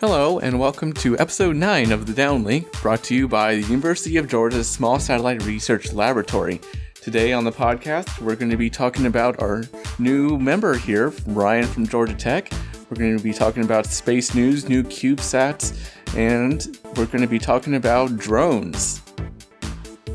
[0.00, 4.16] Hello, and welcome to episode 9 of The Downlink, brought to you by the University
[4.16, 6.58] of Georgia's Small Satellite Research Laboratory.
[7.02, 9.64] Today on the podcast, we're going to be talking about our
[9.98, 12.50] new member here, Ryan from Georgia Tech.
[12.88, 15.78] We're going to be talking about space news, new CubeSats,
[16.16, 19.02] and we're going to be talking about drones.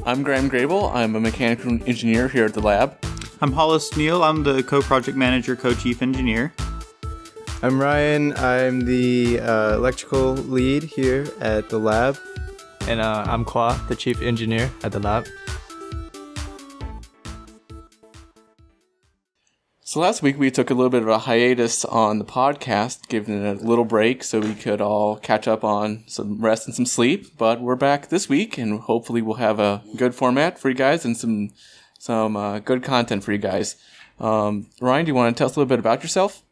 [0.04, 0.92] I'm Graham Grable.
[0.96, 2.98] I'm a mechanical engineer here at the lab.
[3.40, 4.24] I'm Hollis Neel.
[4.24, 6.52] I'm the co-project manager, co-chief engineer.
[7.64, 8.34] I'm Ryan.
[8.38, 12.18] I'm the uh, electrical lead here at the lab.
[12.88, 15.26] And uh, I'm Khoa, the chief engineer at the lab.
[19.80, 23.44] So last week we took a little bit of a hiatus on the podcast, giving
[23.44, 26.86] it a little break so we could all catch up on some rest and some
[26.86, 27.38] sleep.
[27.38, 31.06] But we're back this week, and hopefully we'll have a good format for you guys
[31.06, 31.52] and some
[31.98, 33.78] some uh, good content for you guys.
[34.20, 36.45] Um, Ryan, do you want to tell us a little bit about yourself?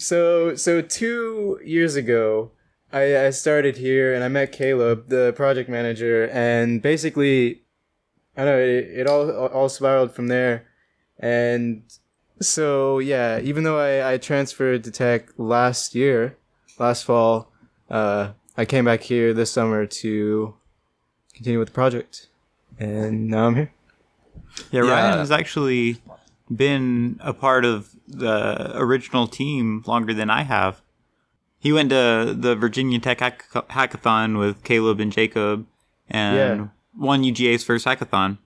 [0.00, 2.52] So, so two years ago,
[2.90, 7.60] I, I started here and I met Caleb, the project manager, and basically,
[8.34, 10.66] I don't know it, it all all spiraled from there,
[11.18, 11.82] and
[12.40, 16.38] so yeah, even though I, I transferred to tech last year,
[16.78, 17.52] last fall,
[17.90, 20.54] uh, I came back here this summer to
[21.34, 22.28] continue with the project,
[22.78, 23.72] and now I'm here.
[24.72, 25.98] Yeah, Ryan has actually
[26.50, 30.82] been a part of the original team longer than I have.
[31.58, 35.66] He went to the Virginia Tech hack- hackathon with Caleb and Jacob
[36.08, 36.66] and Yeah.
[36.96, 38.38] won UGA's first hackathon.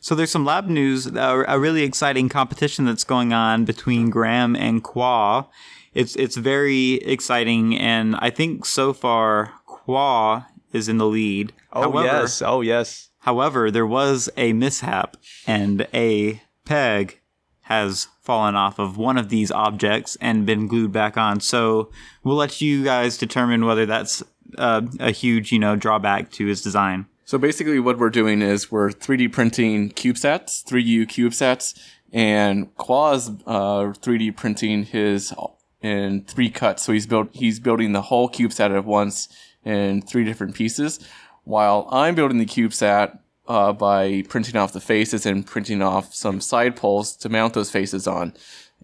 [0.00, 4.54] So there's some lab news, a, a really exciting competition that's going on between Graham
[4.56, 5.46] and Khoa.
[5.94, 11.52] It's it's very exciting, and I think so far Khoa is in the lead.
[11.72, 13.08] Oh However- yes, oh yes.
[13.20, 17.20] However, there was a mishap, and a peg
[17.64, 21.40] has fallen off of one of these objects and been glued back on.
[21.40, 21.90] So
[22.22, 24.22] we'll let you guys determine whether that's
[24.58, 27.06] uh, a huge, you know, drawback to his design.
[27.24, 31.78] So basically, what we're doing is we're 3D printing CubeSats, 3U CubeSats,
[32.12, 35.32] and Khoa's uh, 3D printing his
[35.80, 36.82] in three cuts.
[36.82, 39.28] So he's built he's building the whole CubeSat at once
[39.64, 41.00] in three different pieces,
[41.44, 46.40] while I'm building the CubeSat uh, by printing off the faces and printing off some
[46.40, 48.34] side poles to mount those faces on.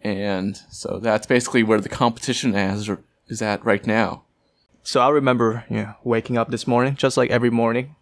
[0.03, 2.91] And so that's basically where the competition is,
[3.29, 4.25] is at right now.
[4.83, 7.97] So I remember, know, waking up this morning, just like every morning,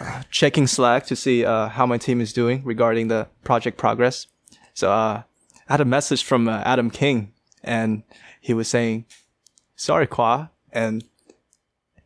[0.00, 4.26] uh, checking Slack to see uh, how my team is doing regarding the project progress.
[4.74, 5.22] So uh,
[5.68, 7.32] I had a message from uh, Adam King,
[7.64, 8.02] and
[8.40, 9.06] he was saying,
[9.74, 11.04] "Sorry, Khoa," and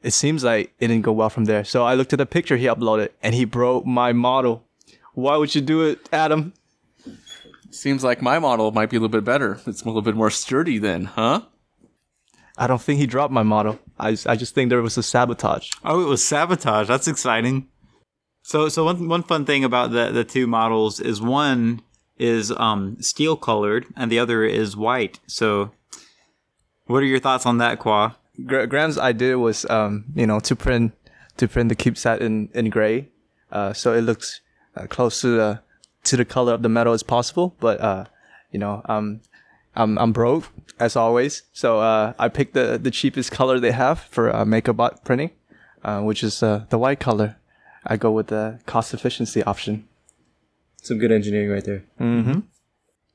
[0.02, 1.64] it seems like it didn't go well from there.
[1.64, 4.64] So I looked at the picture he uploaded, and he broke my model.
[5.14, 6.54] Why would you do it, Adam?
[7.70, 9.60] Seems like my model might be a little bit better.
[9.66, 11.42] It's a little bit more sturdy then, huh?
[12.56, 13.78] I don't think he dropped my model.
[13.98, 15.70] I, I just think there was a sabotage.
[15.84, 16.88] Oh, it was sabotage.
[16.88, 17.68] That's exciting.
[18.42, 21.82] So, so one one fun thing about the the two models is one
[22.18, 25.20] is um steel colored and the other is white.
[25.26, 25.70] So,
[26.86, 28.16] what are your thoughts on that, Khoa?
[28.46, 30.92] Gra- Graham's idea was, um, you know, to print
[31.36, 33.08] to print the CubeSat in in gray,
[33.52, 34.40] uh, so it looks
[34.76, 35.60] uh, close to the
[36.04, 37.54] to the color of the metal as possible.
[37.60, 38.04] But uh,
[38.50, 39.20] you know, um,
[39.74, 44.00] I'm I'm broke as always, so uh, I picked the the cheapest color they have
[44.10, 45.30] for uh, MakerBot printing,
[45.84, 47.36] uh, which is uh, the white color.
[47.86, 49.86] I go with the cost efficiency option.
[50.82, 51.84] Some good engineering right there.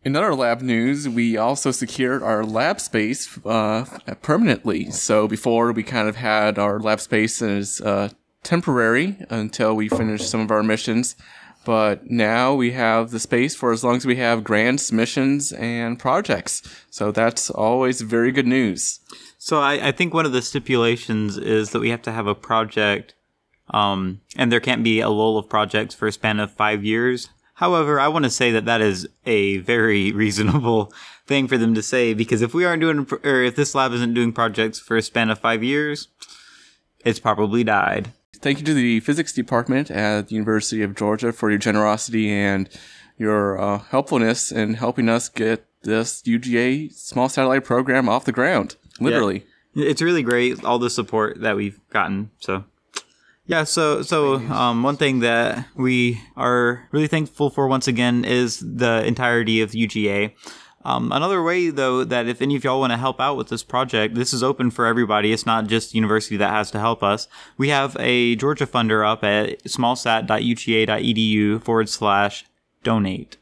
[0.06, 3.86] In other lab news, we also secured our lab space uh,
[4.22, 4.92] permanently.
[4.92, 8.10] So before we kind of had our lab space as uh,
[8.44, 11.16] temporary until we finished some of our missions,
[11.66, 15.98] but now we have the space for as long as we have grants, missions, and
[15.98, 16.62] projects.
[16.92, 19.00] So that's always very good news.
[19.40, 22.36] So I, I think one of the stipulations is that we have to have a
[22.36, 23.16] project,
[23.72, 27.30] um, and there can't be a lull of projects for a span of five years.
[27.56, 30.94] However, I want to say that that is a very reasonable
[31.26, 34.14] thing for them to say because if we aren't doing, or if this lab isn't
[34.14, 36.10] doing projects for a span of five years,
[37.04, 38.12] it's probably died.
[38.36, 42.70] Thank you to the physics department at the University of Georgia for your generosity and
[43.18, 48.76] your uh, helpfulness in helping us get this UGA small satellite program off the ground.
[49.00, 49.46] Literally.
[49.76, 52.32] It's really great all the support that we've gotten.
[52.40, 52.66] So
[53.48, 58.60] yeah, so so um, one thing that we are really thankful for once again is
[58.60, 60.34] the entirety of UGA.
[60.86, 63.64] Um, another way, though, that if any of y'all want to help out with this
[63.64, 65.34] project, this is open for everybody.
[65.34, 67.28] It's not just university that has to help us.
[67.58, 72.46] We have a Georgia funder up at smallsat.uga.edu forward slash
[72.84, 73.38] donate.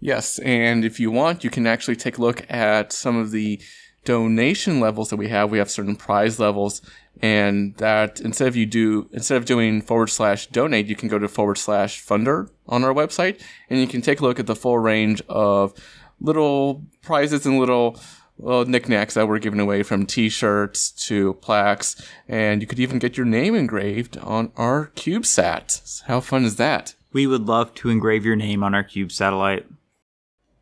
[0.00, 3.58] Yes, and if you want, you can actually take a look at some of the
[4.04, 6.82] donation levels that we have, we have certain prize levels,
[7.22, 11.18] and that instead of you do instead of doing forward slash donate, you can go
[11.18, 13.40] to forward slash funder on our website,
[13.70, 15.72] and you can take a look at the full range of
[16.20, 17.98] little prizes and little
[18.38, 21.96] well, knickknacks that were given away from t-shirts to plaques,
[22.28, 26.02] and you could even get your name engraved on our CubeSat.
[26.02, 26.94] How fun is that?
[27.12, 29.64] We would love to engrave your name on our Cube satellite.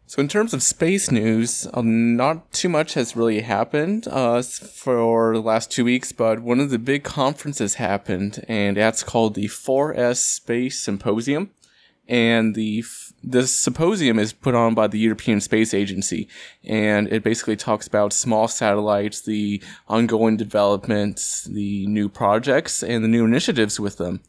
[0.06, 5.32] So, in terms of space news, uh, not too much has really happened uh, for
[5.32, 9.46] the last two weeks, but one of the big conferences happened, and that's called the
[9.46, 11.50] 4S Space Symposium.
[12.06, 12.84] And the
[13.22, 16.28] this symposium is put on by the European Space Agency,
[16.62, 23.08] and it basically talks about small satellites, the ongoing developments, the new projects, and the
[23.08, 24.20] new initiatives with them.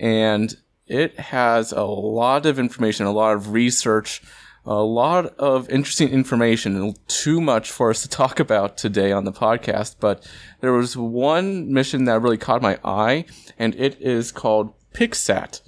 [0.00, 4.22] And it has a lot of information, a lot of research
[4.68, 9.32] a lot of interesting information, too much for us to talk about today on the
[9.32, 9.96] podcast.
[9.98, 10.30] But
[10.60, 13.24] there was one mission that really caught my eye,
[13.58, 15.62] and it is called PICSAT.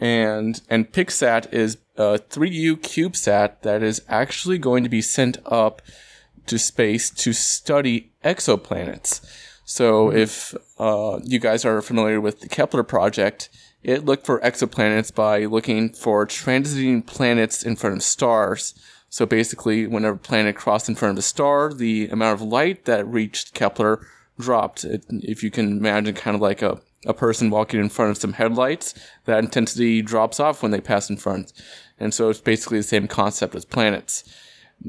[0.00, 5.80] And and PICSAT is a 3U CubeSat that is actually going to be sent up
[6.46, 9.20] to space to study exoplanets.
[9.64, 13.48] So if uh, you guys are familiar with the Kepler project,
[13.86, 18.74] it looked for exoplanets by looking for transiting planets in front of stars.
[19.08, 22.84] So basically, whenever a planet crossed in front of a star, the amount of light
[22.86, 24.04] that reached Kepler
[24.40, 24.84] dropped.
[24.84, 28.18] It, if you can imagine, kind of like a, a person walking in front of
[28.18, 28.92] some headlights,
[29.24, 31.52] that intensity drops off when they pass in front.
[31.96, 34.24] And so it's basically the same concept as planets.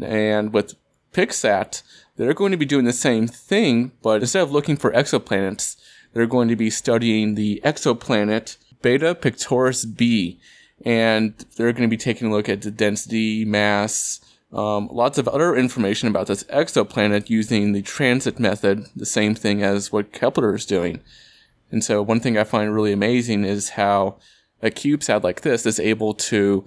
[0.02, 0.74] And with
[1.14, 1.84] PICSAT,
[2.16, 5.76] they're going to be doing the same thing, but instead of looking for exoplanets,
[6.14, 10.40] they're going to be studying the exoplanet Beta Pictoris b,
[10.86, 14.22] and they're going to be taking a look at the density, mass,
[14.54, 19.62] um, lots of other information about this exoplanet using the transit method, the same thing
[19.62, 21.02] as what Kepler is doing.
[21.70, 24.18] And so, one thing I find really amazing is how
[24.62, 26.66] a CubeSat like this is able to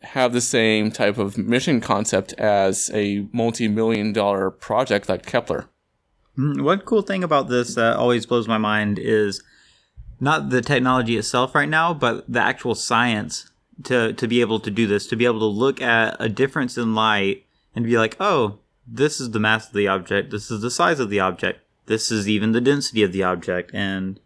[0.00, 5.68] have the same type of mission concept as a multi million dollar project like Kepler.
[6.38, 9.42] Mm, one cool thing about this that always blows my mind is
[10.22, 13.50] not the technology itself right now, but the actual science
[13.82, 16.78] to to be able to do this, to be able to look at a difference
[16.78, 20.62] in light and be like, oh, this is the mass of the object, this is
[20.62, 24.20] the size of the object, this is even the density of the object, and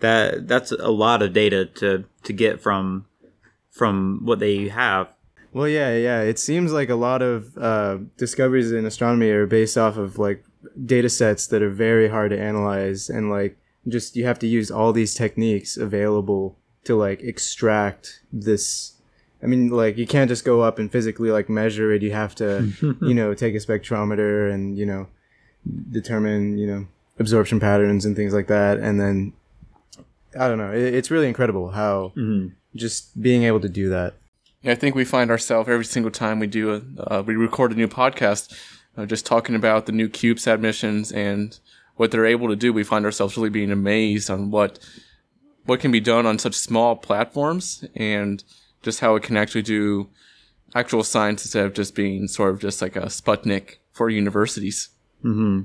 [0.00, 3.04] that that's a lot of data to to get from
[3.70, 5.08] from what they have.
[5.52, 6.22] Well, yeah, yeah.
[6.22, 10.44] It seems like a lot of uh, discoveries in astronomy are based off of like
[10.86, 14.70] data sets that are very hard to analyze and like just you have to use
[14.70, 18.96] all these techniques available to like extract this
[19.42, 22.02] I mean, like you can't just go up and physically like measure it.
[22.02, 25.08] You have to, you know, take a spectrometer and you know,
[25.90, 26.86] determine you know
[27.18, 28.78] absorption patterns and things like that.
[28.78, 29.32] And then
[30.38, 30.72] I don't know.
[30.72, 32.48] It, it's really incredible how mm-hmm.
[32.74, 34.14] just being able to do that.
[34.62, 37.72] Yeah, I think we find ourselves every single time we do a uh, we record
[37.72, 38.52] a new podcast,
[38.96, 41.58] uh, just talking about the new CubeSat missions and
[41.96, 44.78] what they're able to do, we find ourselves really being amazed on what
[45.64, 48.44] what can be done on such small platforms and
[48.82, 50.08] just how it can actually do
[50.74, 54.90] actual science instead of just being sort of just like a Sputnik for universities.
[55.24, 55.62] Mm-hmm.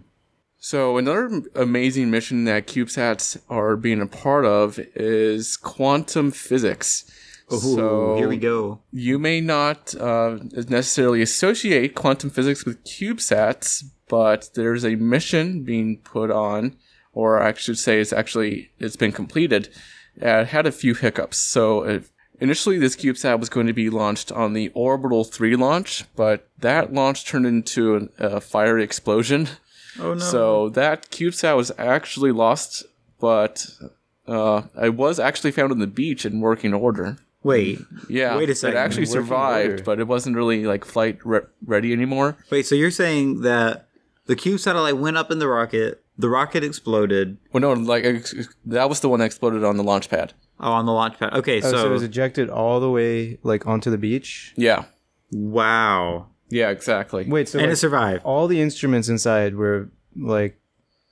[0.57, 7.09] So another amazing mission that CubeSats are being a part of is quantum physics.
[7.51, 8.79] Ooh, so here we go.
[8.91, 10.37] You may not uh,
[10.69, 16.75] necessarily associate quantum physics with CubeSats, but there's a mission being put on,
[17.13, 19.69] or I should say, it's actually it's been completed.
[20.17, 21.37] It had a few hiccups.
[21.37, 22.03] So it,
[22.41, 26.93] initially, this CubeSat was going to be launched on the Orbital 3 launch, but that
[26.93, 29.47] launch turned into an, a fiery explosion.
[29.97, 30.19] Oh no!
[30.19, 32.83] So that CubeSat was actually lost,
[33.17, 33.65] but
[34.27, 37.17] uh, it was actually found on the beach in working order.
[37.43, 37.79] Wait.
[38.09, 38.35] Yeah.
[38.35, 38.75] Wait a second.
[38.75, 42.37] It actually survived, but it wasn't really like flight re- ready anymore.
[42.49, 43.87] Wait, so you're saying that
[44.25, 46.03] the Cube satellite went up in the rocket.
[46.17, 47.37] The rocket exploded.
[47.51, 48.03] Well, no, like
[48.65, 50.33] that was the one that exploded on the launch pad.
[50.59, 51.33] Oh, on the launch pad.
[51.33, 54.53] Okay, oh, so, so it was ejected all the way like onto the beach.
[54.55, 54.85] Yeah.
[55.31, 56.27] Wow.
[56.49, 57.25] Yeah, exactly.
[57.27, 58.23] Wait, so and like, it survived.
[58.23, 60.59] All the instruments inside were like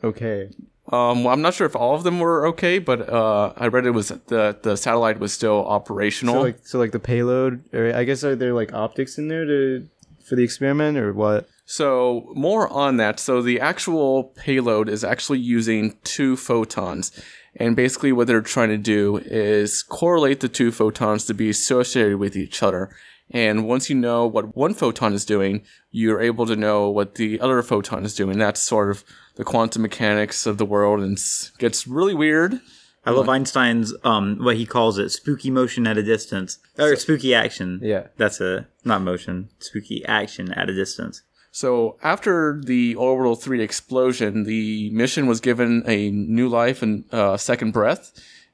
[0.03, 0.49] okay.
[0.91, 3.85] Um, well, I'm not sure if all of them were okay, but uh, I read
[3.85, 6.35] it was the the satellite was still operational.
[6.35, 9.45] So like, so like the payload, or I guess are there like optics in there
[9.45, 9.87] to
[10.27, 11.47] for the experiment or what?
[11.71, 13.19] So, more on that.
[13.19, 17.11] So, the actual payload is actually using two photons.
[17.55, 22.17] And basically, what they're trying to do is correlate the two photons to be associated
[22.17, 22.89] with each other.
[23.29, 25.61] And once you know what one photon is doing,
[25.91, 28.39] you're able to know what the other photon is doing.
[28.39, 29.03] That's sort of
[29.35, 31.19] the quantum mechanics of the world, and
[31.59, 32.61] gets really weird.
[33.05, 37.35] I love Einstein's um what he calls it spooky motion at a distance or spooky
[37.35, 37.79] action.
[37.83, 38.07] Yeah.
[38.17, 41.21] that's a not motion, spooky action at a distance.
[41.51, 47.37] So after the orbital three explosion, the mission was given a new life and uh,
[47.37, 48.11] second breath,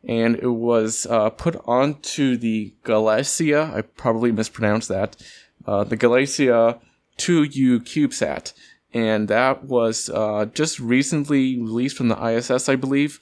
[0.08, 3.74] and it was uh, put onto the Galaxia.
[3.74, 5.18] I probably mispronounced that.
[5.66, 6.80] Uh, the Galaxia
[7.18, 8.54] 2U CubeSat,
[8.94, 13.20] and that was uh, just recently released from the ISS, I believe,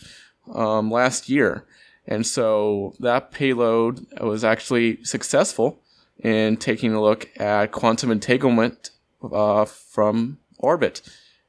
[0.53, 1.65] um, last year.
[2.05, 5.81] And so that payload was actually successful
[6.19, 8.91] in taking a look at quantum entanglement
[9.31, 11.01] uh, from orbit.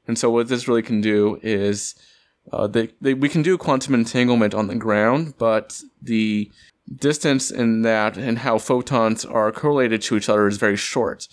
[0.07, 1.95] And so what this really can do is
[2.51, 6.51] uh, they, they, we can do quantum entanglement on the ground, but the
[6.93, 11.27] distance in that and how photons are correlated to each other is very short.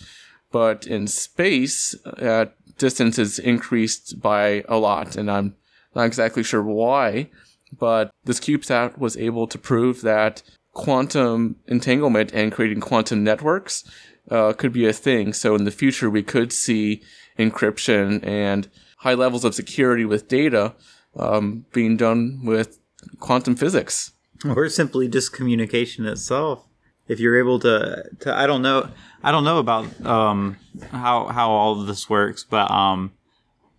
[0.50, 2.46] But in space, uh,
[2.78, 5.56] distance is increased by a lot, and I'm
[5.94, 7.30] not exactly sure why,
[7.78, 13.84] but this CubeSat was able to prove that quantum entanglement and creating quantum networks
[14.30, 15.32] uh, could be a thing.
[15.32, 17.02] So in the future, we could see
[17.38, 20.74] encryption and high levels of security with data
[21.16, 22.78] um, being done with
[23.18, 24.12] quantum physics.
[24.56, 26.66] or simply just communication itself.
[27.08, 28.88] If you're able to, to I don't know,
[29.22, 30.56] I don't know about um,
[30.90, 33.12] how how all of this works, but um,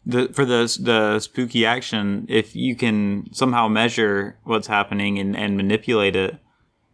[0.06, 5.56] the for the the spooky action, if you can somehow measure what's happening and, and
[5.56, 6.38] manipulate it,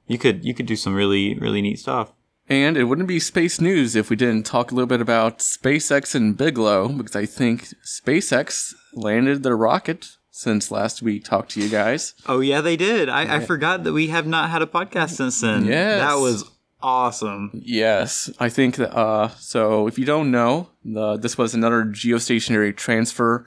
[0.08, 2.14] you could you could do some really really neat stuff.
[2.50, 6.16] And it wouldn't be space news if we didn't talk a little bit about SpaceX
[6.16, 11.70] and Bigelow, because I think SpaceX landed their rocket since last we talked to you
[11.70, 12.16] guys.
[12.26, 13.08] Oh yeah, they did.
[13.10, 15.66] I, I forgot that we have not had a podcast since then.
[15.66, 16.00] Yes.
[16.00, 16.50] that was
[16.82, 17.52] awesome.
[17.54, 18.96] Yes, I think that.
[18.96, 23.46] Uh, so if you don't know, the, this was another geostationary transfer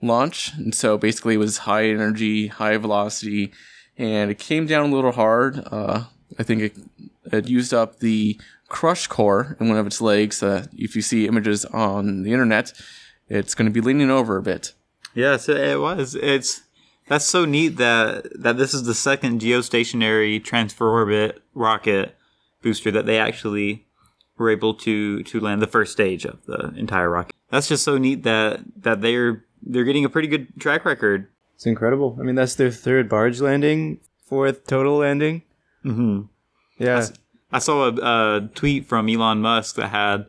[0.00, 3.52] launch, and so basically it was high energy, high velocity,
[3.96, 5.62] and it came down a little hard.
[5.70, 6.04] Uh,
[6.38, 6.76] I think it,
[7.32, 10.42] it used up the crush core in one of its legs.
[10.42, 12.72] Uh, if you see images on the internet,
[13.28, 14.72] it's going to be leaning over a bit.
[15.14, 16.14] Yes, it it was.
[16.14, 16.62] It's
[17.08, 22.16] that's so neat that that this is the second geostationary transfer orbit rocket
[22.62, 23.86] booster that they actually
[24.38, 27.34] were able to to land the first stage of the entire rocket.
[27.50, 31.28] That's just so neat that that they're they're getting a pretty good track record.
[31.54, 32.16] It's incredible.
[32.18, 35.42] I mean, that's their third barge landing, fourth total landing.
[35.84, 36.22] Mm-hmm.
[36.78, 37.06] Yeah.
[37.52, 37.92] I saw a,
[38.36, 40.26] a tweet from Elon Musk that had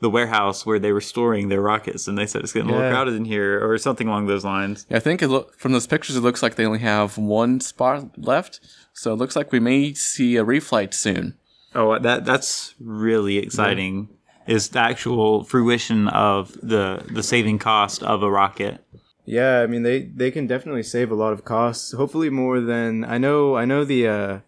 [0.00, 2.90] the warehouse where they were storing their rockets, and they said it's getting a little
[2.90, 4.84] crowded in here, or something along those lines.
[4.90, 8.18] I think it look from those pictures, it looks like they only have one spot
[8.18, 8.60] left.
[8.94, 11.38] So it looks like we may see a reflight soon.
[11.74, 14.08] Oh, that that's really exciting.
[14.46, 18.84] Is the actual fruition of the the saving cost of a rocket?
[19.24, 21.92] Yeah, I mean they they can definitely save a lot of costs.
[21.92, 23.56] Hopefully more than I know.
[23.56, 24.38] I know the uh,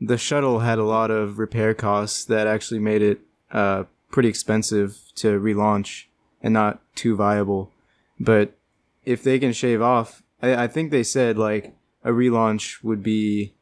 [0.00, 4.98] the shuttle had a lot of repair costs that actually made it uh, pretty expensive
[5.16, 6.04] to relaunch
[6.42, 7.72] and not too viable.
[8.20, 8.56] But
[9.04, 11.74] if they can shave off, I, I think they said like
[12.04, 13.54] a relaunch would be.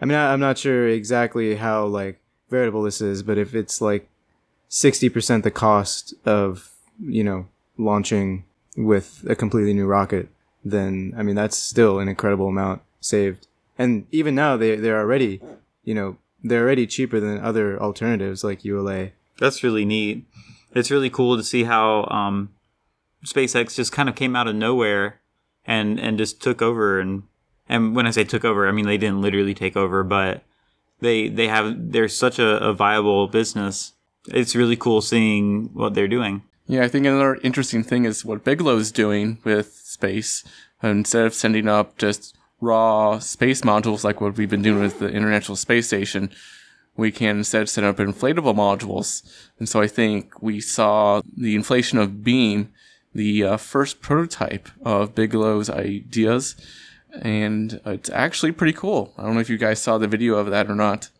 [0.00, 3.80] I mean, I, I'm not sure exactly how like veritable this is, but if it's
[3.80, 4.08] like
[4.68, 8.44] sixty percent the cost of you know launching
[8.76, 10.28] with a completely new rocket,
[10.64, 13.46] then I mean that's still an incredible amount saved.
[13.78, 15.40] And even now they they're already,
[15.84, 19.10] you know, they're already cheaper than other alternatives like ULA.
[19.38, 20.24] That's really neat.
[20.74, 22.50] It's really cool to see how um,
[23.24, 25.20] SpaceX just kind of came out of nowhere
[25.66, 27.22] and and just took over and
[27.68, 30.42] and when I say took over, I mean they didn't literally take over, but
[31.00, 33.92] they they have they're such a, a viable business.
[34.28, 36.42] It's really cool seeing what they're doing.
[36.66, 40.44] Yeah, I think another interesting thing is what Bigelow's doing with space.
[40.82, 45.08] Instead of sending up just raw space modules like what we've been doing with the
[45.08, 46.30] International Space Station,
[46.96, 49.22] we can instead set up inflatable modules.
[49.58, 52.72] And so I think we saw the inflation of Beam,
[53.14, 56.56] the uh, first prototype of Bigelow's ideas,
[57.20, 59.12] and it's actually pretty cool.
[59.16, 61.10] I don't know if you guys saw the video of that or not.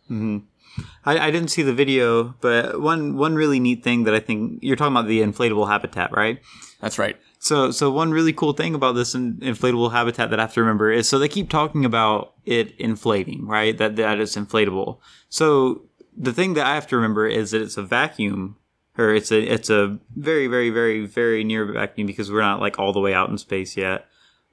[1.04, 4.58] I, I didn't see the video, but one one really neat thing that I think
[4.62, 6.40] you're talking about the inflatable habitat, right?
[6.80, 7.16] That's right.
[7.44, 10.90] So, so one really cool thing about this inflatable habitat that I have to remember
[10.90, 13.76] is so they keep talking about it inflating, right?
[13.76, 14.96] That that it's inflatable.
[15.28, 15.82] So
[16.16, 18.56] the thing that I have to remember is that it's a vacuum,
[18.96, 22.78] or it's a it's a very very very very near vacuum because we're not like
[22.78, 24.06] all the way out in space yet.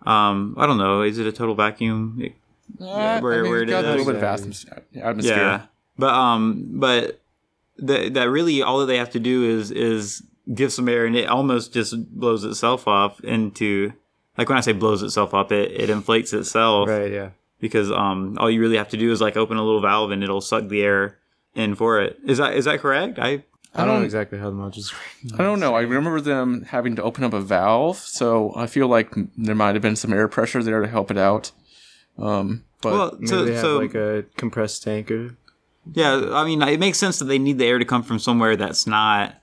[0.06, 1.02] Um, I don't know.
[1.02, 2.18] Is it a total vacuum?
[2.22, 2.36] It-
[2.78, 4.66] Yeah, where- where it got a little bit of atmos-
[5.02, 5.36] atmosphere.
[5.38, 5.62] yeah,
[5.98, 7.22] but um, but
[7.78, 11.16] that that really all that they have to do is is give some air, and
[11.16, 13.94] it almost just blows itself off into
[14.38, 17.12] like when I say blows itself up, it it inflates itself Right.
[17.12, 17.30] Yeah.
[17.60, 20.24] because um all you really have to do is like open a little valve and
[20.24, 21.18] it'll suck the air
[21.56, 22.18] in for it.
[22.26, 23.20] Is that is that correct?
[23.20, 23.44] I
[23.74, 24.94] I don't know don't- exactly how the modules.
[25.40, 25.76] I don't know.
[25.76, 29.76] I remember them having to open up a valve, so I feel like there might
[29.76, 31.52] have been some air pressure there to help it out.
[32.18, 35.38] Um, but well Maybe so they have so like a compressed tanker.
[35.94, 38.56] Yeah, I mean, it makes sense that they need the air to come from somewhere
[38.56, 39.36] that's not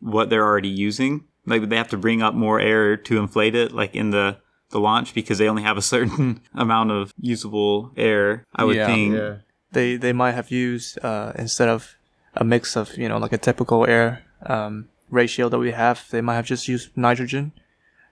[0.00, 1.24] what they're already using.
[1.46, 4.38] Like they have to bring up more air to inflate it, like in the
[4.70, 8.44] the launch, because they only have a certain amount of usable air.
[8.54, 8.86] I would Yeah.
[8.86, 9.14] think.
[9.14, 9.34] Yeah.
[9.72, 11.96] They they might have used uh, instead of
[12.34, 16.20] a mix of you know like a typical air um, ratio that we have, they
[16.20, 17.52] might have just used nitrogen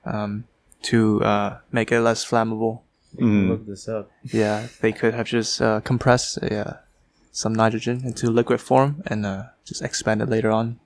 [0.05, 0.45] um,
[0.83, 2.81] to uh, make it less flammable.
[3.19, 3.49] Mm.
[3.49, 4.11] Look this up.
[4.25, 6.75] Yeah, they could have just uh, compressed uh,
[7.33, 10.79] some nitrogen into liquid form and uh, just expand it later on.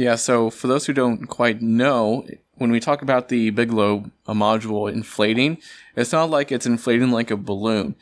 [0.00, 4.32] Yeah, so for those who don't quite know, when we talk about the Bigelow uh,
[4.32, 5.58] module inflating,
[5.94, 7.96] it's not like it's inflating like a balloon.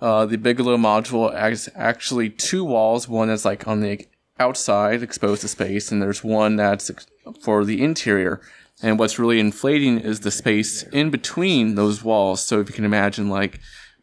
[0.00, 3.08] Uh, the Bigelow module has actually two walls.
[3.08, 4.06] One that's like on the
[4.38, 6.88] outside, exposed to space, and there's one that's
[7.42, 8.40] for the interior.
[8.80, 12.44] And what's really inflating is the space in between those walls.
[12.44, 13.58] So if you can imagine like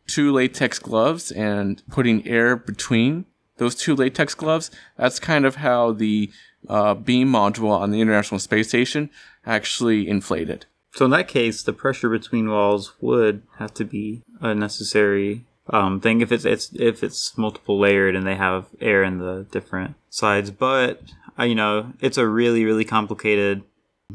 [0.06, 3.26] two latex gloves and putting air between
[3.56, 6.30] those two latex gloves, that's kind of how the
[6.70, 9.10] uh, beam module on the International Space Station
[9.46, 10.66] actually inflated.
[10.94, 16.00] So in that case, the pressure between walls would have to be a necessary um,
[16.00, 19.96] thing if it's it's if it's multiple layered and they have air in the different
[20.10, 20.50] sides.
[20.50, 21.02] But
[21.38, 23.64] uh, you know, it's a really really complicated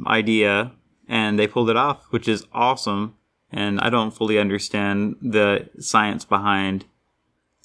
[0.07, 0.73] idea,
[1.09, 3.15] and they pulled it off, which is awesome.
[3.55, 6.87] And I don't fully understand the science behind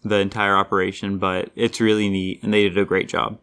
[0.04, 3.40] the entire operation, but it's really neat, and they did a great job.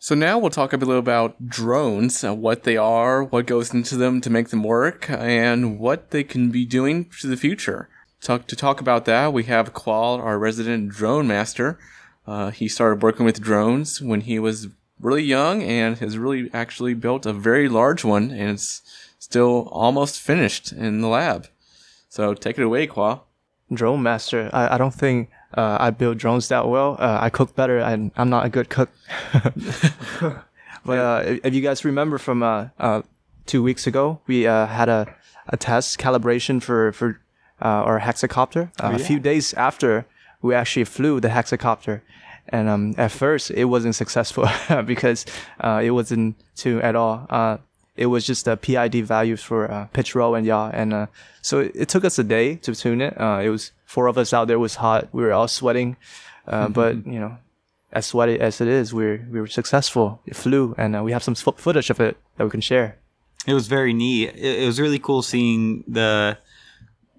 [0.00, 3.96] So now we'll talk a little about drones, uh, what they are, what goes into
[3.96, 7.88] them to make them work, and what they can be doing to the future.
[8.20, 11.80] Talk, to talk about that, we have Qual, our resident drone master.
[12.28, 14.68] Uh, he started working with drones when he was
[15.00, 18.82] really young and has really actually built a very large one, and it's
[19.18, 21.48] still almost finished in the lab.
[22.08, 23.26] So take it away, Qual.
[23.72, 24.48] Drone master.
[24.52, 26.96] I, I don't think uh, I build drones that well.
[26.98, 28.90] Uh, I cook better, and I'm not a good cook.
[30.84, 33.02] but uh, if, if you guys remember from uh, uh,
[33.46, 35.14] two weeks ago, we uh, had a,
[35.48, 37.20] a test calibration for for
[37.60, 38.70] uh, our hexacopter.
[38.82, 40.06] Uh, A few days after
[40.42, 42.00] we actually flew the hexacopter,
[42.48, 44.48] and um, at first it wasn't successful
[44.86, 45.26] because
[45.60, 47.26] uh, it wasn't tuned at all.
[47.30, 47.56] Uh,
[47.96, 51.06] it was just the PID values for uh, pitch roll and yaw, and uh,
[51.42, 53.20] so it, it took us a day to tune it.
[53.20, 54.58] Uh, it was four of us out there.
[54.58, 55.08] Was hot.
[55.12, 55.96] We were all sweating,
[56.46, 57.38] uh, but you know,
[57.90, 60.20] as sweaty as it is, we we were successful.
[60.26, 62.98] It flew, and uh, we have some footage of it that we can share.
[63.46, 64.28] It was very neat.
[64.36, 66.38] It, it was really cool seeing the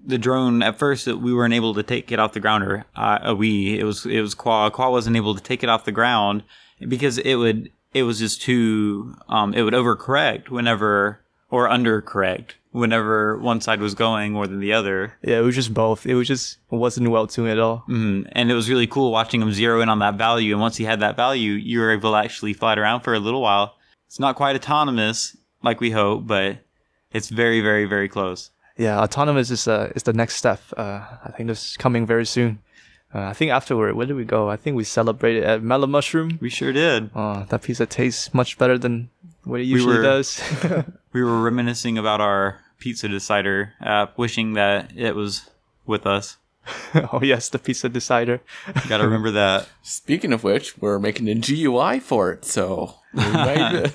[0.05, 0.61] the drone.
[0.61, 3.79] At first, we weren't able to take it off the ground, or uh, we.
[3.79, 4.71] It was it was Khoa.
[4.71, 6.43] Khoa wasn't able to take it off the ground
[6.87, 13.37] because it would it was just too um it would overcorrect whenever or undercorrect whenever
[13.37, 15.13] one side was going more than the other.
[15.21, 16.05] Yeah, it was just both.
[16.05, 17.83] It was just it wasn't well tuned at all.
[17.89, 20.53] Mm, and it was really cool watching him zero in on that value.
[20.53, 23.13] And once he had that value, you were able to actually fly it around for
[23.13, 23.75] a little while.
[24.07, 26.57] It's not quite autonomous like we hope, but
[27.11, 28.51] it's very, very, very close.
[28.77, 30.61] Yeah, autonomous is uh, is the next step.
[30.77, 32.59] Uh, I think this is coming very soon.
[33.13, 34.49] Uh, I think afterward, where did we go?
[34.49, 36.37] I think we celebrated at Mellow Mushroom.
[36.41, 37.09] We sure did.
[37.15, 39.09] Oh, that pizza tastes much better than
[39.43, 40.39] what it usually were- does.
[41.11, 45.49] We were reminiscing about our pizza decider app, wishing that it was
[45.87, 46.37] with us.
[46.93, 48.41] oh yes, the pizza decider.
[48.87, 49.67] Gotta remember that.
[49.81, 53.89] Speaking of which, we're making a GUI for it, so we might-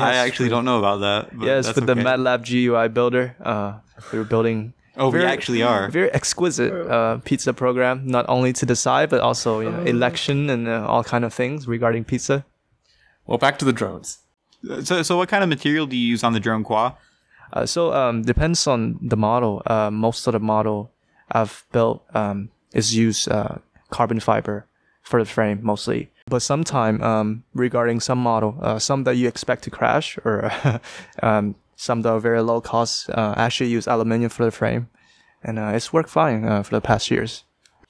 [0.00, 1.38] I actually don't know about that.
[1.38, 1.94] But yes, that's with the.
[1.94, 3.74] MATLAB GUI builder, uh,
[4.10, 4.72] we were building.
[4.96, 5.88] Oh, we actually are.
[5.88, 10.68] very exquisite uh, pizza program, not only to decide but also you know, election and
[10.68, 12.44] uh, all kind of things regarding pizza.
[13.26, 14.18] well, back to the drones.
[14.84, 16.94] So, so what kind of material do you use on the drone Khoa?
[17.52, 19.62] Uh, so um, depends on the model.
[19.66, 20.90] Uh, most of the model
[21.30, 23.58] I've built um, is use uh,
[23.90, 24.66] carbon fiber
[25.02, 26.10] for the frame mostly.
[26.26, 30.52] But sometime um, regarding some model, uh, some that you expect to crash or
[31.22, 34.88] um, some that are very low cost, uh, actually use aluminium for the frame,
[35.42, 37.44] and uh, it's worked fine uh, for the past years.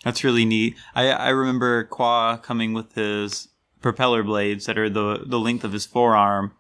[0.05, 0.77] That's really neat.
[0.95, 3.49] I I remember Khoa coming with his
[3.81, 6.53] propeller blades that are the the length of his forearm,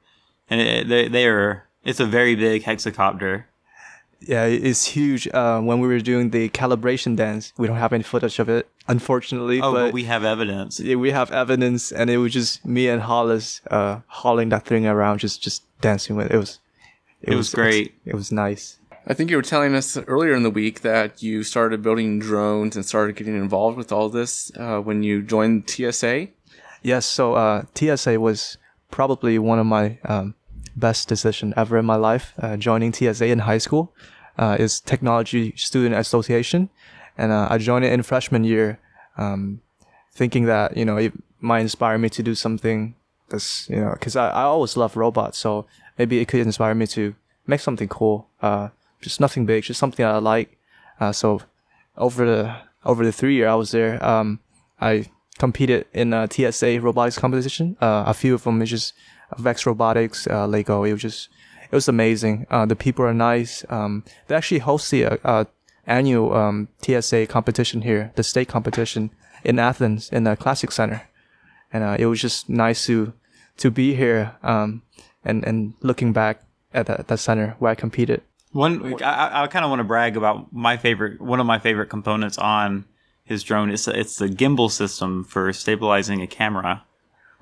[0.48, 1.68] and it, they they are.
[1.84, 3.44] It's a very big hexacopter.
[4.20, 5.26] Yeah, it's huge.
[5.26, 8.68] Uh, when we were doing the calibration dance, we don't have any footage of it
[8.88, 9.60] unfortunately.
[9.60, 10.80] Oh, but, but we have evidence.
[10.80, 14.86] yeah, we have evidence, and it was just me and Hollis uh, hauling that thing
[14.86, 16.34] around, just just dancing with it.
[16.34, 16.58] It was
[17.22, 17.94] It was great.
[18.04, 18.78] It, was nice.
[19.06, 22.76] I think you were telling us earlier in the week that you started building drones
[22.76, 26.28] and started getting involved with all this uh, when you joined TSA.
[26.82, 28.58] Yes, so uh, TSA was
[28.90, 30.34] probably one of my um,
[30.76, 32.32] best decision ever in my life.
[32.38, 33.92] Uh, joining TSA in high school
[34.38, 36.70] uh, is Technology Student Association,
[37.16, 38.80] and uh, I joined it in freshman year,
[39.16, 39.60] um,
[40.12, 42.94] thinking that you know it might inspire me to do something
[43.28, 45.66] that's you know because I, I always love robots, so
[45.98, 47.14] maybe it could inspire me to
[47.46, 48.28] make something cool.
[48.40, 48.68] Uh,
[49.00, 50.58] just nothing big, just something I like.
[51.00, 51.40] Uh, so
[51.96, 54.40] over the over the three year I was there, um,
[54.80, 55.06] I
[55.38, 57.76] competed in a TSA robotics competition.
[57.80, 58.94] Uh, a few of them is just
[59.38, 60.84] Vex Robotics, uh, Lego.
[60.84, 61.28] It was just
[61.70, 62.46] it was amazing.
[62.50, 63.64] Uh, the people are nice.
[63.70, 65.44] Um, they actually host the uh, uh,
[65.86, 69.10] annual um, TSA competition here, the state competition
[69.42, 71.08] in Athens in the Classic Center,
[71.72, 73.12] and uh, it was just nice to
[73.56, 74.82] to be here um,
[75.24, 76.42] and and looking back
[76.74, 78.22] at that, that center where I competed.
[78.52, 81.20] One, I, I kind of want to brag about my favorite.
[81.20, 82.84] One of my favorite components on
[83.24, 86.84] his drone is it's the gimbal system for stabilizing a camera.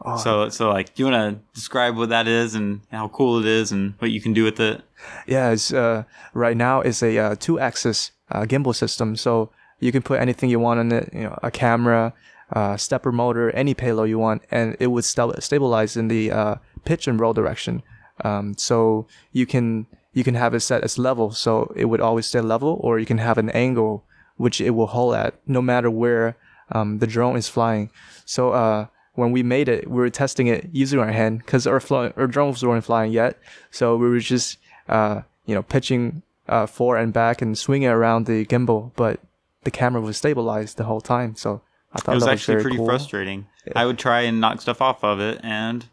[0.02, 0.16] Oh.
[0.16, 3.46] So, so like, do you want to describe what that is and how cool it
[3.46, 4.82] is and what you can do with it?
[5.26, 10.02] Yeah, it's uh, right now it's a uh, two-axis uh, gimbal system, so you can
[10.02, 11.10] put anything you want on it.
[11.12, 12.14] You know, a camera,
[12.52, 16.54] uh, stepper motor, any payload you want, and it would sta- stabilize in the uh,
[16.84, 17.82] pitch and roll direction.
[18.24, 22.26] Um, so you can you can have it set as level, so it would always
[22.26, 24.04] stay level, or you can have an angle
[24.36, 26.36] which it will hold at, no matter where
[26.72, 27.90] um, the drone is flying.
[28.24, 31.80] So uh, when we made it, we were testing it using our hand because our
[31.80, 33.38] fly- our drones weren't flying yet.
[33.70, 38.26] So we were just uh, you know pitching uh, forward and back and swinging around
[38.26, 39.20] the gimbal, but
[39.64, 41.36] the camera was stabilized the whole time.
[41.36, 41.60] So
[41.92, 42.86] I thought It was that actually was very pretty cool.
[42.86, 43.46] frustrating.
[43.76, 45.86] I would try and knock stuff off of it, and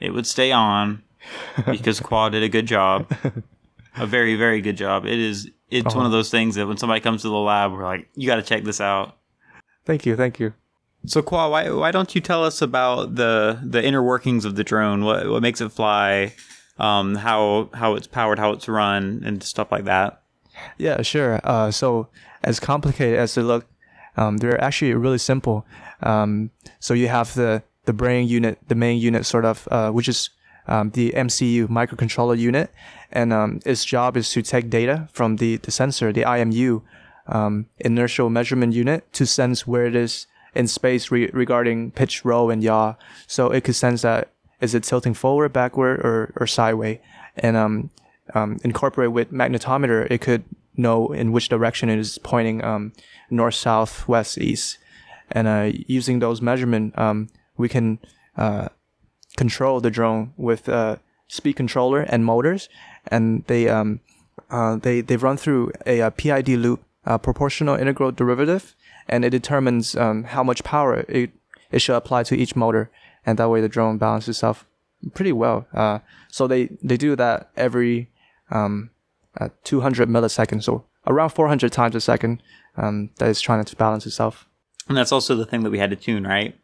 [0.00, 1.02] it would stay on
[1.66, 3.10] because Quad did a good job,
[3.96, 5.06] a very very good job.
[5.06, 5.50] It is.
[5.70, 5.98] It's Uh-huh.
[5.98, 8.36] one of those things that when somebody comes to the lab, we're like, "You got
[8.36, 9.16] to check this out."
[9.84, 10.52] Thank you, thank you.
[11.06, 14.64] So, Khoa, why why don't you tell us about the the inner workings of the
[14.64, 15.04] drone?
[15.04, 16.34] What what makes it fly?
[16.78, 20.22] Um, how how it's powered, how it's run, and stuff like that.
[20.76, 21.40] Yeah, sure.
[21.44, 22.08] Uh, so
[22.42, 23.66] as complicated as they look,
[24.16, 25.64] um, they're actually really simple.
[26.02, 30.08] Um, so you have the the brain unit, the main unit, sort of, uh, which
[30.08, 30.30] is
[30.68, 32.72] um, the MCU microcontroller unit,
[33.10, 36.82] and um, its job is to take data from the the sensor, the IMU,
[37.26, 42.50] um, inertial measurement unit, to sense where it is in space re- regarding pitch, roll,
[42.50, 42.94] and yaw.
[43.26, 46.98] So it could sense that is it tilting forward, backward, or or sideways,
[47.36, 47.90] and um,
[48.34, 50.44] um, incorporate with magnetometer, it could
[50.76, 52.92] know in which direction it is pointing, um,
[53.30, 54.78] north, south, west, east.
[55.32, 56.98] And uh, using those measurement,
[57.60, 57.98] we can
[58.36, 58.68] uh,
[59.36, 60.96] control the drone with uh,
[61.28, 62.68] speed controller and motors,
[63.06, 64.00] and they um,
[64.50, 68.74] uh, they they run through a, uh PID loop, uh, proportional integral derivative,
[69.08, 71.30] and it determines um, how much power it
[71.70, 72.90] it should apply to each motor,
[73.24, 74.66] and that way the drone balances itself
[75.14, 75.66] pretty well.
[75.72, 78.10] Uh, so they they do that every
[78.50, 78.90] um,
[79.40, 82.42] uh, 200 milliseconds, so around 400 times a second.
[82.76, 84.46] Um, that is trying to balance itself.
[84.88, 86.56] And that's also the thing that we had to tune, right?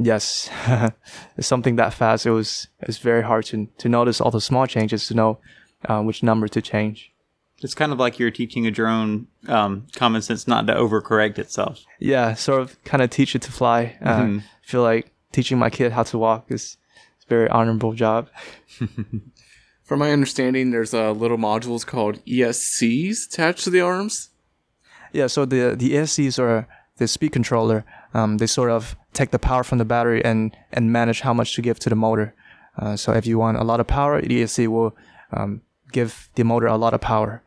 [0.00, 0.48] Yes,
[1.36, 2.24] it's something that fast.
[2.26, 5.38] It was it's very hard to to notice all the small changes to know
[5.88, 7.12] uh, which number to change.
[7.60, 11.84] It's kind of like you're teaching a drone um, common sense not to overcorrect itself.
[11.98, 13.96] Yeah, sort of kind of teach it to fly.
[14.00, 14.42] Uh, Mhm.
[14.62, 16.76] Feel like teaching my kid how to walk is
[17.26, 18.28] a very honorable job.
[19.82, 24.28] From my understanding, there's uh, little modules called ESCs attached to the arms.
[25.12, 26.66] Yeah, so the the ESCs are
[26.98, 27.84] the speed controller.
[28.14, 31.54] Um, they sort of take the power from the battery and and manage how much
[31.54, 32.34] to give to the motor.
[32.78, 34.96] Uh, so if you want a lot of power, ESC will
[35.32, 37.42] um, give the motor a lot of power.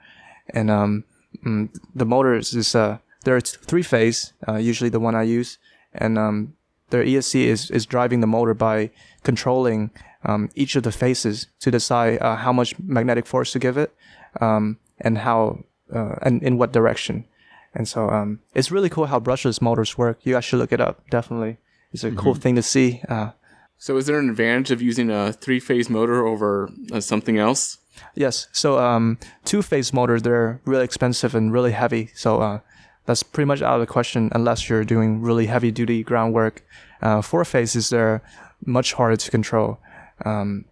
[0.49, 1.03] And um,
[1.45, 5.57] mm, the motor is uh, there are three phase, uh, usually the one I use,
[5.93, 6.53] and um,
[6.89, 8.91] their ESC is is driving the motor by
[9.23, 9.91] controlling
[10.23, 13.93] um, each of the phases to decide uh, how much magnetic force to give it,
[14.39, 17.25] um, and how uh, and in what direction.
[17.73, 20.19] And so um, it's really cool how brushless motors work.
[20.23, 21.09] You guys should look it up.
[21.09, 21.57] Definitely,
[21.93, 23.01] it's a cool thing to see.
[23.07, 23.31] Uh,
[23.77, 27.77] So, is there an advantage of using a three phase motor over uh, something else?
[28.15, 28.47] yes.
[28.51, 32.09] So um, two-phase motors they're really expensive and really heavy.
[32.15, 32.59] So uh,
[33.05, 36.63] that's pretty much out of the question unless you're doing really heavy-duty ground work.
[37.01, 38.21] Uh, four phases they're
[38.65, 39.79] much harder to control,
[40.25, 40.65] um,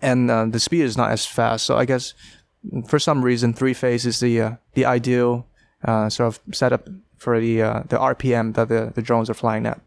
[0.00, 1.66] and uh, the speed is not as fast.
[1.66, 2.14] So I guess
[2.86, 5.46] for some reason three phase is the uh, the ideal
[5.84, 9.80] sort of setup for the uh, the RPM that the, the drones are flying at.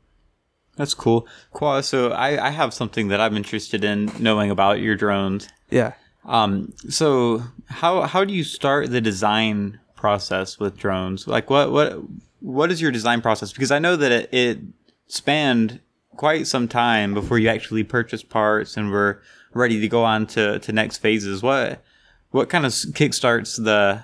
[0.78, 1.28] That's cool.
[1.54, 5.50] Khoa, so I, I have something that I'm interested in knowing about your drones.
[5.70, 5.94] Yeah.
[6.26, 11.28] Um, so how how do you start the design process with drones?
[11.28, 12.00] Like what what
[12.40, 13.52] what is your design process?
[13.52, 14.60] Because I know that it, it
[15.08, 15.80] spanned
[16.16, 19.22] quite some time before you actually purchased parts and were
[19.54, 21.42] ready to go on to, to next phases.
[21.42, 21.84] What
[22.32, 24.04] what kind of kickstarts the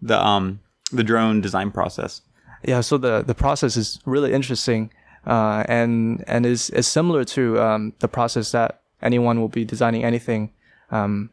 [0.00, 0.60] the um
[0.92, 2.22] the drone design process?
[2.64, 4.90] Yeah, so the the process is really interesting,
[5.26, 10.04] uh, and and is is similar to um, the process that anyone will be designing
[10.04, 10.50] anything.
[10.90, 11.30] Um,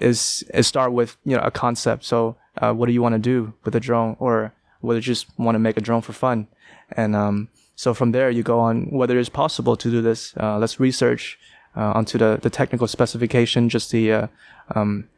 [0.00, 2.04] is is start with you know a concept.
[2.04, 5.26] So uh, what do you want to do with a drone, or whether you just
[5.38, 6.46] want to make a drone for fun,
[6.92, 10.34] and um, so from there you go on whether it's possible to do this.
[10.36, 11.38] Uh, let's research
[11.76, 14.26] uh, onto the the technical specification, just the uh,
[14.74, 15.08] um,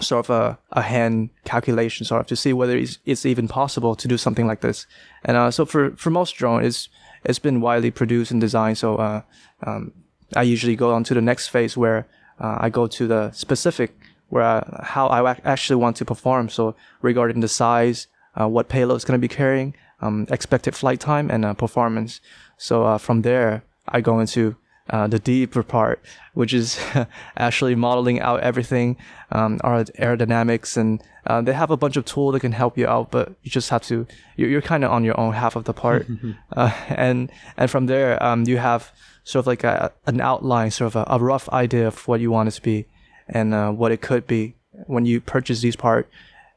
[0.00, 3.94] sort of a, a hand calculation, sort of to see whether it's, it's even possible
[3.94, 4.86] to do something like this.
[5.24, 6.88] And uh, so for, for most drone, it's
[7.24, 8.78] it's been widely produced and designed.
[8.78, 9.22] So uh,
[9.64, 9.92] um,
[10.34, 12.06] I usually go on to the next phase where
[12.40, 13.94] uh, I go to the specific
[14.28, 16.48] where I, how I actually want to perform.
[16.48, 18.06] So regarding the size,
[18.40, 22.20] uh, what payload is going to be carrying, um, expected flight time, and uh, performance.
[22.56, 24.56] So uh, from there, I go into
[24.90, 26.02] uh, the deeper part,
[26.34, 26.78] which is
[27.36, 28.96] actually modeling out everything,
[29.30, 32.86] um, our aerodynamics, and uh, they have a bunch of tools that can help you
[32.86, 34.06] out, but you just have to.
[34.36, 36.06] You're, you're kind of on your own half of the part,
[36.56, 38.92] uh, and and from there, um, you have
[39.24, 42.30] sort of like a, an outline, sort of a, a rough idea of what you
[42.30, 42.86] want it to be,
[43.28, 44.54] and uh, what it could be
[44.86, 46.08] when you purchase these part.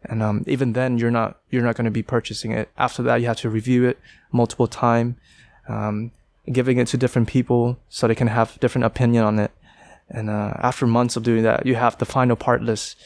[0.07, 2.69] And um, even then, you're not you're not going to be purchasing it.
[2.77, 3.99] After that, you have to review it
[4.31, 5.17] multiple time.
[5.67, 6.11] Um,
[6.51, 9.51] giving it to different people so they can have different opinion on it.
[10.09, 12.97] And uh, after months of doing that, you have the final part list,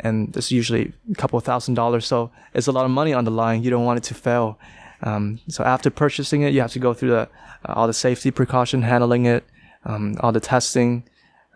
[0.00, 2.06] and it's usually a couple thousand dollars.
[2.06, 3.62] So it's a lot of money on the line.
[3.62, 4.58] You don't want it to fail.
[5.02, 7.28] Um, so after purchasing it, you have to go through the
[7.64, 9.44] uh, all the safety precaution, handling it,
[9.84, 11.04] um, all the testing,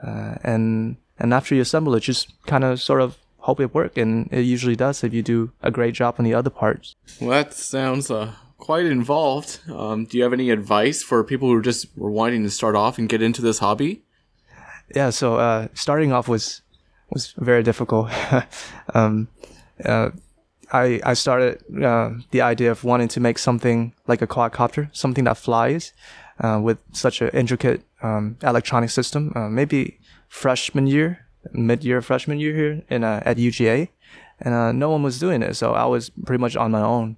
[0.05, 3.97] uh, and and after you assemble it, just kind of sort of hope it work,
[3.97, 6.95] and it usually does if you do a great job on the other parts.
[7.21, 9.59] Well, that sounds uh, quite involved.
[9.69, 12.97] Um, do you have any advice for people who just were wanting to start off
[12.97, 14.05] and get into this hobby?
[14.95, 16.63] Yeah, so uh, starting off was
[17.11, 18.09] was very difficult.
[18.95, 19.27] um,
[19.85, 20.11] uh,
[20.73, 25.25] I I started uh, the idea of wanting to make something like a quadcopter, something
[25.25, 25.93] that flies,
[26.39, 29.33] uh, with such an intricate um, electronic system.
[29.35, 29.99] Uh, maybe
[30.29, 33.89] freshman year, mid year freshman year here in uh, at UGA,
[34.39, 37.17] and no one was doing it, so I was pretty much on my own.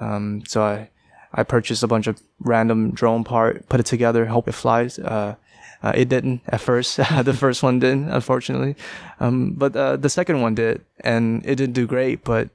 [0.00, 0.90] Um, so I,
[1.32, 4.98] I purchased a bunch of random drone part, put it together, hope it flies.
[4.98, 5.36] Uh,
[5.82, 6.96] uh, it didn't at first.
[7.22, 8.76] the first one didn't, unfortunately.
[9.18, 12.24] Um, but uh, the second one did, and it didn't do great.
[12.24, 12.50] But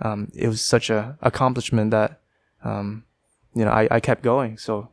[0.00, 2.20] um, it was such a accomplishment that
[2.64, 3.04] um,
[3.54, 4.58] you know I, I kept going.
[4.58, 4.88] So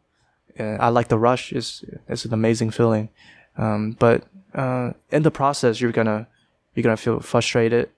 [0.59, 1.51] uh, I like the rush.
[1.53, 3.09] It's it's an amazing feeling.
[3.57, 6.27] Um, but uh, in the process, you're gonna
[6.75, 7.89] you're gonna feel frustrated,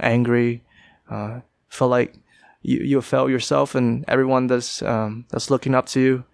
[0.00, 0.62] angry,
[1.10, 2.14] uh, feel like
[2.64, 6.24] you you fail yourself and everyone that's um, that's looking up to you,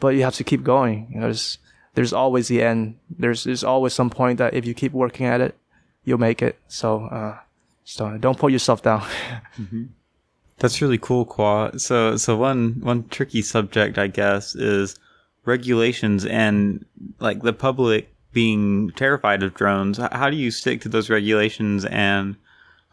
[0.00, 1.08] but you have to keep going.
[1.10, 1.58] You know, there's
[1.94, 2.96] there's always the end.
[3.10, 5.56] There's there's always some point that if you keep working at it,
[6.04, 6.58] you'll make it.
[6.68, 7.38] So uh,
[7.84, 9.00] so don't put yourself down.
[9.60, 9.84] mm-hmm.
[10.58, 11.80] That's really cool, Khoa.
[11.80, 14.96] So so one one tricky subject I guess is
[15.44, 16.86] regulations and
[17.18, 19.98] like the public being terrified of drones.
[19.98, 22.36] How do you stick to those regulations and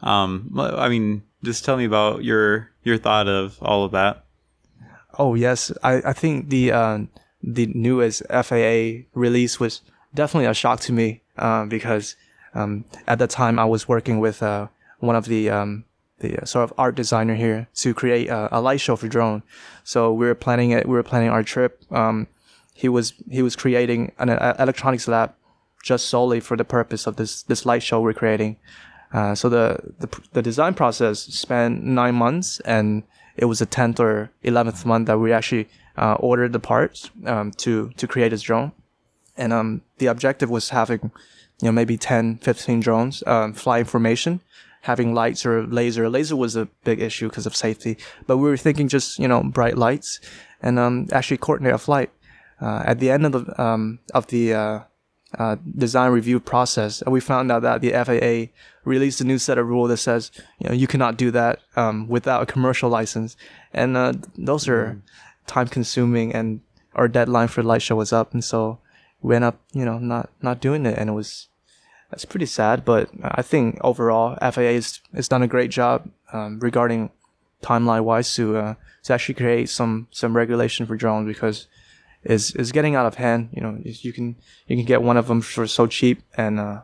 [0.02, 4.24] um, I mean, just tell me about your your thought of all of that.
[5.18, 6.98] Oh yes, I, I think the uh,
[7.42, 9.82] the newest FAA release was
[10.14, 12.16] definitely a shock to me uh, because
[12.54, 14.68] um, at that time I was working with uh,
[15.00, 15.84] one of the um,
[16.20, 19.42] the uh, sort of art designer here to create a, a, light show for drone.
[19.84, 20.86] So we were planning it.
[20.86, 21.82] We were planning our trip.
[21.90, 22.28] Um,
[22.74, 25.34] he was he was creating an electronics lab
[25.82, 28.56] just solely for the purpose of this this light show we're creating.
[29.12, 33.02] Uh, so the, the, the design process spent nine months, and
[33.36, 37.50] it was the tenth or eleventh month that we actually uh, ordered the parts um,
[37.52, 38.72] to to create this drone.
[39.36, 41.10] And um, the objective was having,
[41.60, 44.40] you know, maybe 10, 15 drones um, fly information,
[44.82, 46.08] having lights or laser.
[46.08, 47.96] Laser was a big issue because of safety,
[48.26, 50.20] but we were thinking just you know bright lights
[50.62, 52.10] and um, actually coordinate a flight.
[52.60, 54.54] Uh, at the end of the um, of the
[55.38, 58.52] uh, design review process, we found out that the FAA
[58.84, 62.08] released a new set of rules that says you know you cannot do that um,
[62.08, 63.36] without a commercial license,
[63.72, 65.00] and uh, those are mm.
[65.46, 66.60] time consuming, and
[66.94, 68.78] our deadline for the light show was up, and so
[69.22, 71.48] we ended up you know not not doing it, and it was
[72.10, 72.84] that's pretty sad.
[72.84, 77.10] But I think overall FAA has, has done a great job um, regarding
[77.62, 81.68] timeline wise to uh, to actually create some some regulation for drones because
[82.24, 83.50] it's it's getting out of hand.
[83.52, 86.82] You know, you can you can get one of them for so cheap, and uh,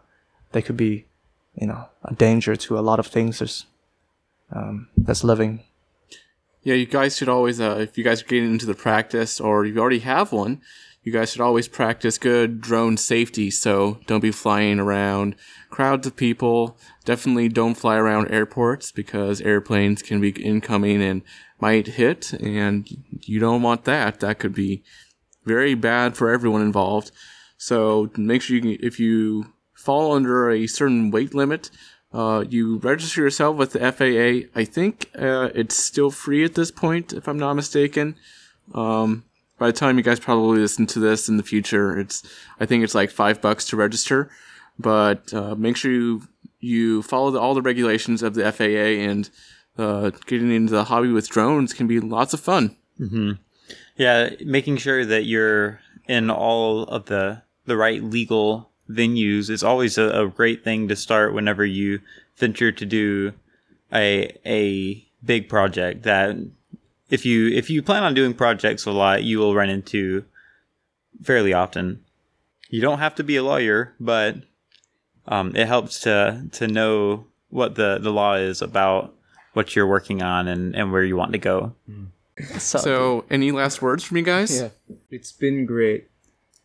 [0.53, 1.07] they could be
[1.55, 3.66] you know a danger to a lot of things that's
[4.51, 5.64] um, that's living.
[6.62, 9.64] Yeah, you guys should always, uh, if you guys are getting into the practice or
[9.64, 10.61] you already have one,
[11.03, 13.51] you guys should always practice good drone safety.
[13.51, 15.37] So don't be flying around
[15.70, 16.77] crowds of people.
[17.05, 21.22] Definitely don't fly around airports because airplanes can be incoming and
[21.61, 22.88] might hit, and
[23.22, 24.20] you don't want that.
[24.20, 24.83] That could be
[25.49, 27.11] very bad for everyone involved.
[27.57, 31.71] So make sure you can, if you fall under a certain weight limit,
[32.13, 34.49] uh, you register yourself with the FAA.
[34.59, 38.17] I think uh, it's still free at this point, if I'm not mistaken.
[38.75, 39.25] Um,
[39.59, 42.23] by the time you guys probably listen to this in the future, it's
[42.61, 44.31] I think it's like five bucks to register.
[44.79, 46.23] But uh, make sure you
[46.61, 49.29] you follow the, all the regulations of the FAA, and
[49.77, 52.77] uh, getting into the hobby with drones can be lots of fun.
[53.99, 59.99] Yeah, making sure that you're in all of the the right legal venues is always
[59.99, 62.01] a, a great thing to start whenever you
[62.37, 63.35] venture to do
[63.93, 66.37] a a big project that
[67.11, 70.25] if you if you plan on doing projects a lot, you will run into
[71.23, 72.05] fairly often.
[72.71, 74.37] You don't have to be a lawyer, but
[75.27, 79.15] um, it helps to to know what the, the law is about
[79.55, 81.73] what you're working on and, and where you want to go.
[82.59, 84.55] So, any last words from you guys?
[84.61, 84.68] Yeah,
[85.11, 86.09] it's been great.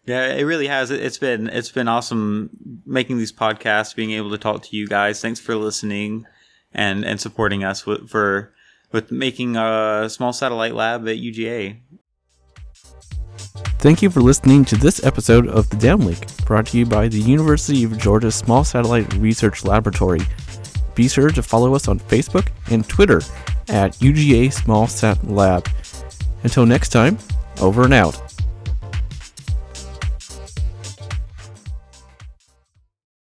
[0.06, 0.92] Yeah, it really has.
[0.92, 2.50] It- It's been it's been awesome
[2.86, 5.22] making these podcasts, being able to talk to you guys.
[5.22, 6.26] Thanks for listening
[6.74, 8.54] and and supporting us with, for
[8.92, 11.78] with making a small satellite lab at UGA.
[13.80, 17.20] Thank you for listening to this episode of The Downlink, brought to you by the
[17.20, 20.22] University of Georgia Small Satellite Research Laboratory.
[20.96, 23.22] Be sure to follow us on Facebook and Twitter
[23.70, 25.68] at UGA Small Sat Lab.
[26.44, 27.18] Until next time,
[27.62, 28.33] over and out.